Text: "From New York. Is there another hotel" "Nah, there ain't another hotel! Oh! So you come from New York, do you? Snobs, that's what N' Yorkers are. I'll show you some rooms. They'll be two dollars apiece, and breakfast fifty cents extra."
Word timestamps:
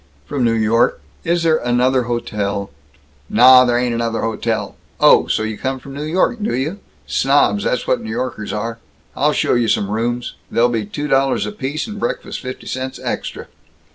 "From 0.25 0.43
New 0.43 0.53
York. 0.53 0.99
Is 1.23 1.43
there 1.43 1.57
another 1.57 2.05
hotel" 2.09 2.71
"Nah, 3.39 3.65
there 3.65 3.77
ain't 3.77 3.93
another 3.93 4.21
hotel! 4.21 4.75
Oh! 4.99 5.27
So 5.27 5.43
you 5.43 5.59
come 5.59 5.77
from 5.77 5.93
New 5.93 6.05
York, 6.05 6.39
do 6.41 6.55
you? 6.55 6.79
Snobs, 7.05 7.65
that's 7.65 7.85
what 7.85 7.99
N' 7.99 8.07
Yorkers 8.07 8.51
are. 8.51 8.79
I'll 9.15 9.31
show 9.31 9.53
you 9.53 9.67
some 9.67 9.91
rooms. 9.91 10.33
They'll 10.49 10.69
be 10.69 10.87
two 10.87 11.07
dollars 11.07 11.45
apiece, 11.45 11.85
and 11.85 11.99
breakfast 11.99 12.39
fifty 12.39 12.65
cents 12.65 12.97
extra." 13.03 13.45